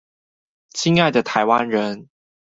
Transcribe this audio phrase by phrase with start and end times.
[0.73, 2.09] 親愛的臺灣人